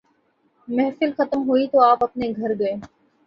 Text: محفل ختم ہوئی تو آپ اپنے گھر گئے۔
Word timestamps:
محفل 0.67 1.11
ختم 1.17 1.41
ہوئی 1.47 1.67
تو 1.67 1.81
آپ 1.81 2.03
اپنے 2.03 2.31
گھر 2.37 2.51
گئے۔ 2.59 2.73